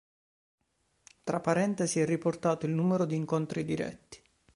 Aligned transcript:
Tra 1.23 1.39
parentesi 1.41 1.99
è 1.99 2.05
riportato 2.07 2.65
il 2.65 2.71
numero 2.71 3.05
di 3.05 3.13
incontri 3.15 3.63
diretti. 3.63 4.19